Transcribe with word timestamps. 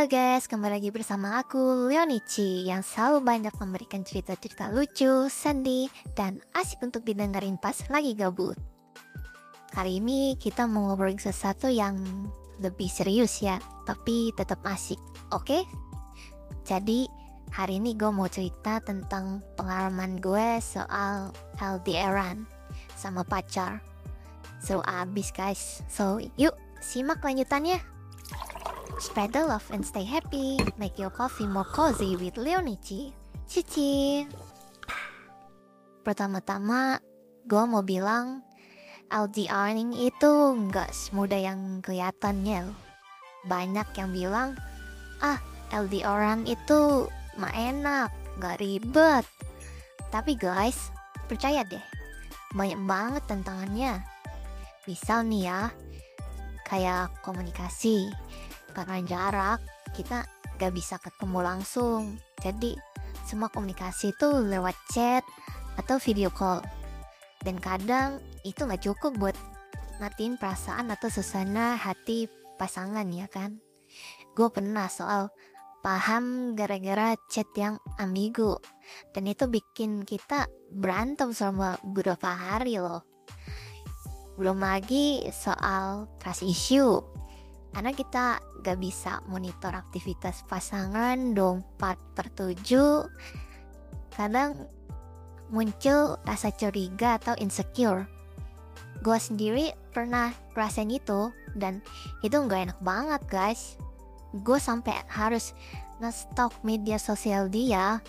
Halo 0.00 0.16
guys, 0.16 0.48
kembali 0.48 0.80
lagi 0.80 0.88
bersama 0.88 1.44
aku 1.44 1.92
Leonici 1.92 2.64
yang 2.64 2.80
selalu 2.80 3.20
banyak 3.20 3.52
memberikan 3.60 4.00
cerita-cerita 4.00 4.72
lucu, 4.72 5.28
sedih, 5.28 5.92
dan 6.16 6.40
asik 6.56 6.80
untuk 6.80 7.04
didengarin 7.04 7.60
pas 7.60 7.76
lagi 7.92 8.16
gabut. 8.16 8.56
Kali 9.68 10.00
ini 10.00 10.40
kita 10.40 10.64
mau 10.64 10.88
ngobrolin 10.88 11.20
sesuatu 11.20 11.68
yang 11.68 12.00
lebih 12.64 12.88
serius 12.88 13.44
ya, 13.44 13.60
tapi 13.84 14.32
tetap 14.40 14.64
asik, 14.64 14.96
oke? 15.36 15.68
Jadi 16.64 17.04
hari 17.52 17.76
ini 17.76 17.92
gue 17.92 18.08
mau 18.08 18.24
cerita 18.24 18.80
tentang 18.80 19.44
pengalaman 19.60 20.16
gue 20.16 20.64
soal 20.64 21.28
LDRan 21.60 22.48
sama 22.96 23.20
pacar. 23.20 23.84
Seru 24.64 24.80
abis 24.80 25.28
guys, 25.28 25.84
so 25.92 26.16
yuk 26.40 26.56
simak 26.80 27.20
lanjutannya. 27.20 27.99
Spread 29.00 29.32
the 29.32 29.40
love 29.48 29.64
and 29.72 29.80
stay 29.80 30.04
happy. 30.04 30.60
Make 30.76 31.00
your 31.00 31.08
coffee 31.08 31.48
more 31.48 31.64
cozy 31.64 32.20
with 32.20 32.36
Leonici. 32.36 33.16
Cici. 33.48 34.28
Pertama-tama, 36.04 37.00
gue 37.48 37.64
mau 37.64 37.80
bilang 37.80 38.44
LDRing 39.08 39.96
itu 39.96 40.32
nggak 40.52 40.92
semudah 40.92 41.40
yang 41.40 41.80
kelihatannya. 41.80 42.68
Banyak 43.48 43.88
yang 43.96 44.12
bilang, 44.12 44.48
ah 45.24 45.40
LDRan 45.72 46.44
itu 46.44 47.08
mah 47.40 47.56
enak, 47.56 48.12
nggak 48.36 48.60
ribet. 48.60 49.24
Tapi 50.12 50.36
guys, 50.36 50.92
percaya 51.24 51.64
deh, 51.64 51.82
banyak 52.52 52.84
banget 52.84 53.22
tantangannya. 53.24 54.04
Misal 54.84 55.24
nih 55.24 55.48
ya, 55.48 55.60
kayak 56.70 57.10
komunikasi, 57.26 58.06
karena 58.70 59.02
jarak 59.02 59.58
kita 59.90 60.22
gak 60.62 60.70
bisa 60.70 61.02
ketemu 61.02 61.42
langsung. 61.42 62.14
Jadi 62.38 62.78
semua 63.26 63.50
komunikasi 63.50 64.14
itu 64.14 64.28
lewat 64.46 64.78
chat 64.94 65.26
atau 65.74 65.98
video 65.98 66.30
call. 66.30 66.62
Dan 67.42 67.58
kadang 67.58 68.22
itu 68.46 68.62
gak 68.62 68.86
cukup 68.86 69.18
buat 69.18 69.36
ngatiin 69.98 70.38
perasaan 70.38 70.94
atau 70.94 71.10
suasana 71.10 71.74
hati 71.74 72.30
pasangan 72.54 73.08
ya 73.10 73.26
kan? 73.26 73.58
Gue 74.38 74.46
pernah 74.54 74.86
soal 74.86 75.34
paham 75.82 76.54
gara-gara 76.54 77.18
chat 77.26 77.50
yang 77.58 77.82
ambigu. 77.98 78.54
Dan 79.10 79.26
itu 79.26 79.50
bikin 79.50 80.06
kita 80.06 80.46
berantem 80.70 81.34
selama 81.34 81.82
beberapa 81.82 82.30
hari 82.30 82.78
loh 82.78 83.09
belum 84.40 84.64
lagi 84.64 85.20
soal 85.28 86.08
trust 86.16 86.40
issue. 86.40 86.96
Karena 87.76 87.92
kita 87.92 88.40
gak 88.64 88.80
bisa 88.80 89.20
monitor 89.28 89.76
aktivitas 89.76 90.48
pasangan 90.48 91.36
24 91.36 92.16
per 92.16 92.26
7 92.32 94.16
kadang 94.16 94.56
muncul 95.52 96.16
rasa 96.24 96.48
curiga 96.56 97.20
atau 97.20 97.36
insecure. 97.36 98.08
Gue 99.04 99.20
sendiri 99.20 99.76
pernah 99.92 100.32
rasain 100.56 100.88
itu 100.88 101.28
dan 101.52 101.84
itu 102.24 102.40
gak 102.40 102.72
enak 102.72 102.80
banget 102.80 103.22
guys. 103.28 103.76
Gue 104.40 104.56
sampai 104.56 104.96
harus 105.12 105.52
nge-stalk 106.00 106.64
media 106.64 106.96
sosial 106.96 107.52
dia 107.52 108.00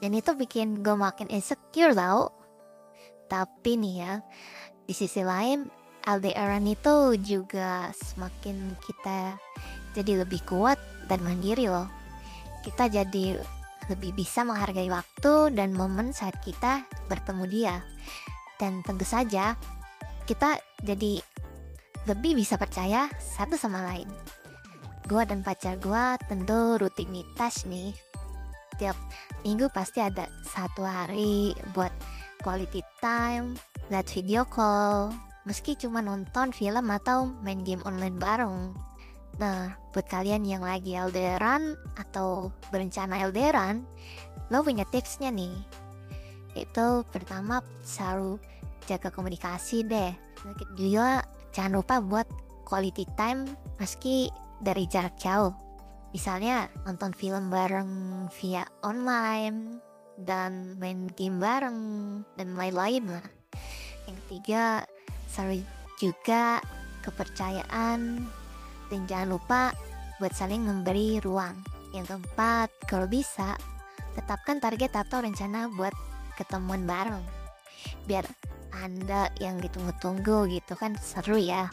dan 0.00 0.10
itu 0.16 0.32
bikin 0.32 0.80
gue 0.80 0.96
makin 0.96 1.28
insecure 1.28 1.92
tau. 1.92 2.32
Tapi 3.28 3.76
nih 3.78 3.94
ya 4.00 4.12
di 4.84 4.92
sisi 4.92 5.24
lain 5.24 5.64
LDRan 6.04 6.68
itu 6.68 7.16
juga 7.16 7.88
semakin 7.96 8.76
kita 8.84 9.40
jadi 9.96 10.26
lebih 10.26 10.44
kuat 10.44 10.76
dan 11.08 11.24
mandiri 11.24 11.64
loh. 11.64 11.88
Kita 12.60 12.92
jadi 12.92 13.40
lebih 13.88 14.16
bisa 14.16 14.44
menghargai 14.44 14.88
waktu 14.88 15.52
dan 15.56 15.72
momen 15.72 16.12
saat 16.12 16.36
kita 16.44 16.84
bertemu 17.08 17.44
dia. 17.48 17.76
Dan 18.60 18.84
tentu 18.84 19.04
saja 19.08 19.56
kita 20.28 20.60
jadi 20.84 21.20
lebih 22.04 22.36
bisa 22.36 22.60
percaya 22.60 23.08
satu 23.16 23.56
sama 23.56 23.80
lain. 23.88 24.08
Gua 25.08 25.24
dan 25.24 25.40
pacar 25.40 25.80
gua 25.80 26.20
tentu 26.28 26.76
rutinitas 26.80 27.64
nih. 27.64 27.92
Tiap 28.76 28.96
minggu 29.44 29.72
pasti 29.72 30.04
ada 30.04 30.28
satu 30.44 30.84
hari 30.84 31.56
buat 31.72 31.92
quality 32.44 32.80
time, 33.00 33.56
lihat 33.94 34.10
video 34.10 34.42
call, 34.42 35.14
meski 35.46 35.78
cuma 35.78 36.02
nonton 36.02 36.50
film 36.50 36.90
atau 36.90 37.30
main 37.46 37.62
game 37.62 37.78
online 37.86 38.18
bareng. 38.18 38.74
Nah, 39.38 39.70
buat 39.94 40.10
kalian 40.10 40.42
yang 40.42 40.66
lagi 40.66 40.98
LDRan 40.98 41.78
atau 41.94 42.50
berencana 42.74 43.22
LDRan, 43.30 43.86
lo 44.50 44.66
punya 44.66 44.82
tipsnya 44.90 45.30
nih. 45.30 45.54
Itu 46.58 47.06
pertama 47.06 47.62
selalu 47.86 48.42
jaga 48.90 49.14
komunikasi 49.14 49.86
deh. 49.86 50.10
Juga 50.74 51.22
jangan 51.54 51.78
lupa 51.78 52.02
buat 52.02 52.26
quality 52.66 53.06
time 53.14 53.46
meski 53.78 54.26
dari 54.58 54.90
jarak 54.90 55.14
jauh. 55.22 55.54
Misalnya 56.10 56.66
nonton 56.82 57.14
film 57.14 57.46
bareng 57.46 58.26
via 58.42 58.66
online 58.82 59.78
dan 60.18 60.74
main 60.82 61.06
game 61.14 61.38
bareng 61.38 61.78
dan 62.34 62.58
lain-lain 62.58 63.06
lah. 63.06 63.43
Yang 64.14 64.22
ketiga, 64.30 64.86
selalu 65.26 65.66
juga 65.98 66.62
kepercayaan 67.02 68.22
dan 68.86 69.00
jangan 69.10 69.28
lupa 69.34 69.74
buat 70.22 70.30
saling 70.30 70.62
memberi 70.62 71.18
ruang. 71.18 71.58
Yang 71.90 72.14
keempat, 72.14 72.70
kalau 72.86 73.10
bisa 73.10 73.58
tetapkan 74.14 74.62
target 74.62 74.94
atau 74.94 75.18
rencana 75.18 75.66
buat 75.74 75.90
ketemuan 76.38 76.86
bareng. 76.86 77.26
Biar 78.06 78.22
Anda 78.70 79.34
yang 79.42 79.58
ditunggu-tunggu 79.58 80.46
gitu 80.54 80.78
kan 80.78 80.94
seru 80.94 81.34
ya. 81.34 81.66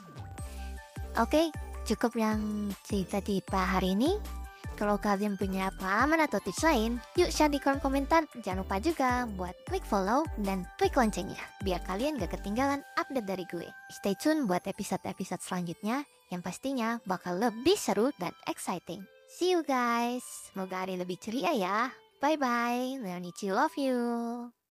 Oke, 1.22 1.53
cukup 1.85 2.18
yang 2.18 2.73
cerita-cerita 2.90 3.78
hari 3.78 3.94
ini. 3.94 4.41
Kalau 4.81 4.97
kalian 4.97 5.38
punya 5.38 5.69
pengalaman 5.78 6.25
atau 6.25 6.42
tips 6.42 6.66
lain, 6.66 6.97
yuk 7.14 7.30
share 7.30 7.53
di 7.53 7.62
kolom 7.62 7.78
komentar. 7.78 8.25
Jangan 8.42 8.66
lupa 8.66 8.81
juga 8.81 9.30
buat 9.38 9.53
klik 9.69 9.86
follow 9.86 10.25
dan 10.42 10.66
klik 10.81 10.97
loncengnya, 10.97 11.38
biar 11.62 11.86
kalian 11.86 12.18
gak 12.18 12.34
ketinggalan 12.34 12.81
update 12.97 13.30
dari 13.30 13.46
gue. 13.53 13.70
Stay 13.94 14.18
tune 14.18 14.50
buat 14.50 14.66
episode-episode 14.66 15.46
selanjutnya, 15.46 16.02
yang 16.34 16.41
pastinya 16.41 16.97
bakal 17.06 17.38
lebih 17.38 17.78
seru 17.78 18.09
dan 18.18 18.34
exciting. 18.50 19.06
See 19.30 19.53
you 19.53 19.62
guys, 19.62 20.25
semoga 20.50 20.81
hari 20.81 20.97
lebih 20.97 21.22
ceria 21.22 21.53
ya. 21.53 21.94
Bye-bye, 22.18 23.06
Leonici 23.06 23.53
love 23.53 23.78
you. 23.78 24.50